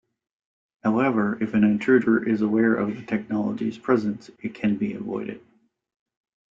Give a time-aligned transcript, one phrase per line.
[0.83, 5.45] However, if an intruder is aware of the technology's presence, it can be avoided.